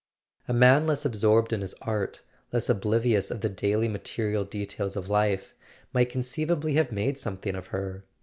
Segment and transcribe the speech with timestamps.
[0.47, 5.11] A man less absorbed in his art, less oblivious of the daily material details of
[5.11, 5.53] life,
[5.93, 8.03] might conceivably have made something of her.